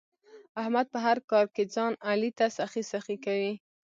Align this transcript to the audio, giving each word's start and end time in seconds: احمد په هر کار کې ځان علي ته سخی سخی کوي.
احمد 0.61 0.85
په 0.93 0.99
هر 1.05 1.17
کار 1.31 1.45
کې 1.55 1.63
ځان 1.75 1.93
علي 2.09 2.31
ته 2.37 2.45
سخی 2.57 2.83
سخی 2.91 3.17
کوي. 3.25 3.53